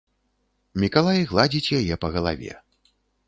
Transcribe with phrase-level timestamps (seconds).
[0.83, 2.57] Мікалай гладзіць яе па галаве.